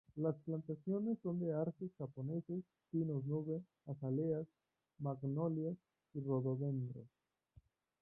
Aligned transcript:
Las 0.15 0.35
plantaciones 0.39 1.19
son 1.21 1.39
de 1.41 1.53
arces 1.53 1.91
japoneses, 1.99 2.63
pinos 2.89 3.23
nube, 3.25 3.61
azaleas, 3.85 4.47
magnolias, 4.97 5.77
y 6.15 6.21
rododendros. 6.21 7.05